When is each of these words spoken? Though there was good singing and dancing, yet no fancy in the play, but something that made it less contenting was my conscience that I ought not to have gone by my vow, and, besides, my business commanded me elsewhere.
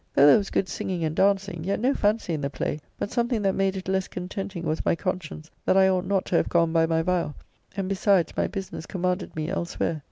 Though 0.15 0.25
there 0.25 0.37
was 0.39 0.49
good 0.49 0.67
singing 0.67 1.03
and 1.03 1.15
dancing, 1.15 1.63
yet 1.63 1.79
no 1.79 1.93
fancy 1.93 2.33
in 2.33 2.41
the 2.41 2.49
play, 2.49 2.79
but 2.97 3.11
something 3.11 3.43
that 3.43 3.53
made 3.53 3.75
it 3.77 3.87
less 3.87 4.07
contenting 4.07 4.63
was 4.63 4.83
my 4.83 4.95
conscience 4.95 5.51
that 5.63 5.77
I 5.77 5.89
ought 5.89 6.05
not 6.05 6.25
to 6.25 6.35
have 6.37 6.49
gone 6.49 6.73
by 6.73 6.87
my 6.87 7.03
vow, 7.03 7.35
and, 7.77 7.87
besides, 7.87 8.33
my 8.35 8.47
business 8.47 8.87
commanded 8.87 9.35
me 9.35 9.47
elsewhere. 9.49 9.99